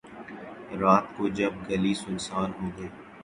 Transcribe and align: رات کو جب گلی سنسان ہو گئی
رات 0.81 1.05
کو 1.15 1.23
جب 1.37 1.51
گلی 1.69 1.93
سنسان 2.03 2.49
ہو 2.57 2.67
گئی 2.77 2.89